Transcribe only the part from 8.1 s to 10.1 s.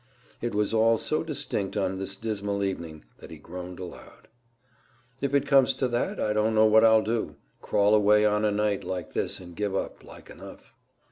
on a night like this and give up,